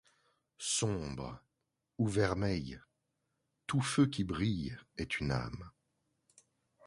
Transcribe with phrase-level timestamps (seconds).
[0.57, 1.43] Sombre
[1.99, 2.79] ou vermeil,
[3.67, 5.69] Tout feu qui brille est une âme.